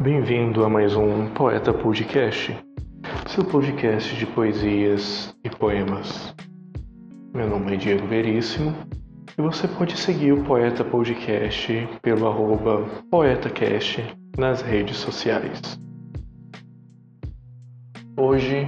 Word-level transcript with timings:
Bem-vindo 0.00 0.64
a 0.64 0.70
mais 0.70 0.96
um 0.96 1.28
Poeta 1.34 1.70
Podcast, 1.70 2.56
seu 3.26 3.44
podcast 3.44 4.16
de 4.16 4.24
poesias 4.24 5.36
e 5.44 5.50
poemas. 5.50 6.34
Meu 7.34 7.46
nome 7.46 7.74
é 7.74 7.76
Diego 7.76 8.06
Veríssimo 8.06 8.74
e 9.36 9.42
você 9.42 9.68
pode 9.68 9.98
seguir 9.98 10.32
o 10.32 10.42
Poeta 10.44 10.82
Podcast 10.82 11.88
pelo 12.00 12.26
arroba 12.26 12.86
PoetaCast 13.10 14.02
nas 14.38 14.62
redes 14.62 14.96
sociais. 14.96 15.60
Hoje 18.16 18.66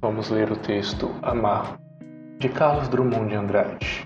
vamos 0.00 0.30
ler 0.30 0.50
o 0.50 0.56
texto 0.56 1.10
Amar, 1.20 1.78
de 2.38 2.48
Carlos 2.48 2.88
Drummond 2.88 3.28
de 3.28 3.34
Andrade. 3.34 4.01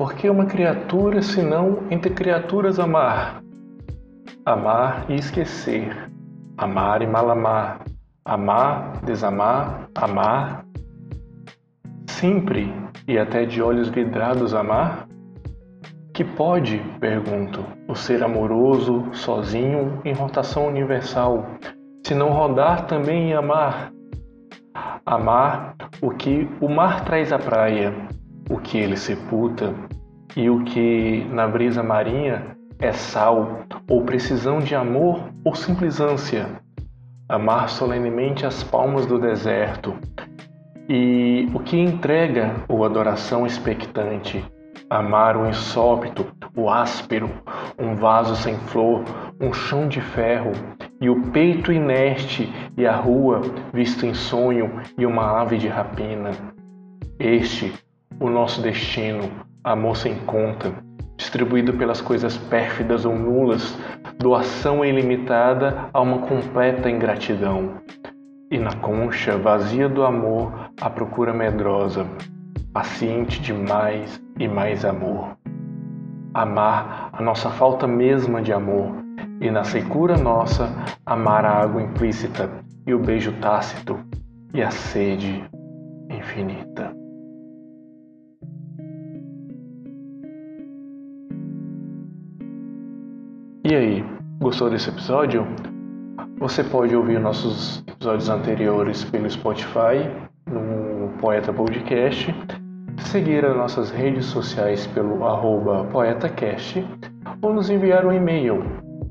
Por 0.00 0.14
que 0.14 0.30
uma 0.30 0.46
criatura 0.46 1.20
senão 1.20 1.80
entre 1.90 2.08
criaturas 2.08 2.78
amar? 2.78 3.42
Amar 4.46 5.04
e 5.10 5.16
esquecer, 5.16 6.10
amar 6.56 7.02
e 7.02 7.06
malamar, 7.06 7.80
amar, 8.24 8.98
desamar, 9.04 9.90
amar. 9.94 10.64
Sempre 12.08 12.72
e 13.06 13.18
até 13.18 13.44
de 13.44 13.60
olhos 13.60 13.90
vidrados 13.90 14.54
amar? 14.54 15.06
Que 16.14 16.24
pode, 16.24 16.78
pergunto, 16.98 17.62
o 17.86 17.94
ser 17.94 18.22
amoroso, 18.22 19.04
sozinho, 19.12 20.00
em 20.02 20.14
rotação 20.14 20.66
universal, 20.66 21.44
se 22.06 22.14
não 22.14 22.30
rodar 22.30 22.86
também 22.86 23.32
e 23.32 23.34
amar? 23.34 23.92
Amar 25.04 25.74
o 26.00 26.08
que 26.08 26.48
o 26.58 26.70
mar 26.70 27.04
traz 27.04 27.34
à 27.34 27.38
praia, 27.38 27.92
o 28.48 28.56
que 28.56 28.78
ele 28.78 28.96
sepulta 28.96 29.74
e 30.36 30.48
o 30.48 30.64
que 30.64 31.26
na 31.30 31.46
brisa 31.46 31.82
marinha 31.82 32.56
é 32.78 32.92
sal 32.92 33.60
ou 33.88 34.02
precisão 34.02 34.58
de 34.58 34.74
amor 34.74 35.30
ou 35.44 35.54
simples 35.54 36.00
ânsia. 36.00 36.46
Amar 37.28 37.68
solenemente 37.68 38.44
as 38.44 38.62
palmas 38.62 39.06
do 39.06 39.18
deserto 39.18 39.96
e 40.88 41.48
o 41.54 41.60
que 41.60 41.78
entrega 41.78 42.56
ou 42.68 42.84
adoração 42.84 43.46
expectante. 43.46 44.44
Amar 44.88 45.36
o 45.36 45.48
insópito, 45.48 46.26
o 46.56 46.68
áspero, 46.68 47.30
um 47.78 47.94
vaso 47.94 48.34
sem 48.34 48.56
flor, 48.56 49.04
um 49.40 49.52
chão 49.52 49.86
de 49.86 50.00
ferro 50.00 50.50
e 51.00 51.08
o 51.08 51.30
peito 51.30 51.72
inerte 51.72 52.52
e 52.76 52.86
a 52.86 52.96
rua 52.96 53.40
visto 53.72 54.04
em 54.04 54.14
sonho 54.14 54.80
e 54.98 55.06
uma 55.06 55.40
ave 55.40 55.58
de 55.58 55.68
rapina. 55.68 56.32
Este 57.18 57.72
o 58.18 58.28
nosso 58.28 58.60
destino, 58.60 59.30
amor 59.62 59.96
sem 59.96 60.14
conta, 60.20 60.72
distribuído 61.16 61.74
pelas 61.74 62.00
coisas 62.00 62.36
pérfidas 62.36 63.04
ou 63.04 63.14
nulas, 63.14 63.78
doação 64.18 64.84
ilimitada 64.84 65.88
a 65.92 66.00
uma 66.00 66.18
completa 66.26 66.90
ingratidão. 66.90 67.74
E 68.50 68.58
na 68.58 68.74
concha 68.76 69.36
vazia 69.36 69.88
do 69.88 70.04
amor, 70.04 70.52
a 70.80 70.88
procura 70.88 71.32
medrosa, 71.32 72.06
paciente 72.72 73.40
de 73.40 73.52
mais 73.52 74.20
e 74.38 74.48
mais 74.48 74.84
amor. 74.84 75.36
Amar 76.32 77.10
a 77.12 77.22
nossa 77.22 77.50
falta 77.50 77.86
mesma 77.86 78.40
de 78.40 78.52
amor, 78.52 78.92
e 79.40 79.50
na 79.50 79.64
secura 79.64 80.16
nossa, 80.16 80.70
amar 81.04 81.44
a 81.44 81.62
água 81.62 81.82
implícita 81.82 82.50
e 82.86 82.94
o 82.94 82.98
beijo 82.98 83.32
tácito 83.40 83.98
e 84.54 84.62
a 84.62 84.70
sede 84.70 85.44
infinita. 86.10 86.99
E 93.70 93.74
aí, 93.76 94.04
gostou 94.40 94.68
desse 94.68 94.88
episódio? 94.88 95.46
Você 96.40 96.64
pode 96.64 96.96
ouvir 96.96 97.20
nossos 97.20 97.84
episódios 97.86 98.28
anteriores 98.28 99.04
pelo 99.04 99.30
Spotify, 99.30 100.10
no 100.50 101.10
Poeta 101.20 101.52
Podcast, 101.52 102.34
seguir 102.98 103.44
as 103.44 103.56
nossas 103.56 103.92
redes 103.92 104.26
sociais 104.26 104.88
pelo 104.88 105.24
arroba 105.24 105.84
poetacast 105.84 106.84
ou 107.40 107.54
nos 107.54 107.70
enviar 107.70 108.04
um 108.04 108.12
e-mail 108.12 108.60